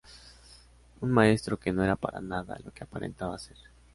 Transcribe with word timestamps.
Un 1.01 1.11
maestro 1.11 1.59
que 1.59 1.71
no 1.71 1.83
era 1.83 1.95
para 1.95 2.21
nada 2.21 2.57
lo 2.65 2.71
que 2.71 2.83
aparentaba 2.83 3.37
ser. 3.37 3.57